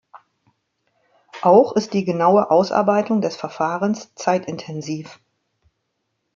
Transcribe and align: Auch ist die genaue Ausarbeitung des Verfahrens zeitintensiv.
Auch 1.43 1.73
ist 1.73 1.93
die 1.93 2.03
genaue 2.05 2.49
Ausarbeitung 2.49 3.21
des 3.21 3.35
Verfahrens 3.35 4.11
zeitintensiv. 4.15 5.19